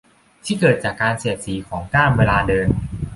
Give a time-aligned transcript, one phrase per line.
[0.45, 2.67] ที่เกิดจากการเสียดสีของก้ามเวลาเดิน